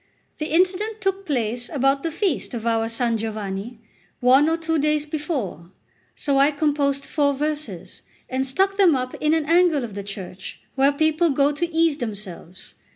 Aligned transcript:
The 0.39 0.47
incident 0.51 0.99
took 0.99 1.27
place 1.27 1.69
about 1.69 2.01
the 2.01 2.09
feast 2.09 2.55
of 2.55 2.65
our 2.65 2.89
San 2.89 3.17
Giovanni, 3.17 3.77
one 4.19 4.49
or 4.49 4.57
two 4.57 4.79
days 4.79 5.05
before; 5.05 5.69
so 6.15 6.39
I 6.39 6.49
composed 6.49 7.05
four 7.05 7.35
verses, 7.35 8.01
and 8.27 8.43
stuck 8.43 8.77
them 8.77 8.95
up 8.95 9.13
in 9.21 9.35
an 9.35 9.45
angle 9.45 9.83
of 9.83 9.93
the 9.93 10.01
church 10.01 10.59
where 10.73 10.91
people 10.91 11.29
go 11.29 11.51
to 11.51 11.71
ease 11.71 11.99
themselves. 11.99 12.73